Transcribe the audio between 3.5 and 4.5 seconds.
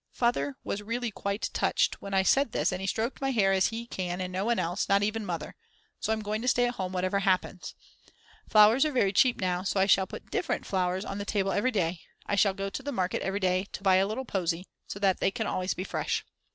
as he can and no